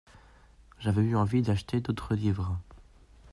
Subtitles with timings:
[0.79, 2.57] J’avais eu envie d’acheter d’autres livres.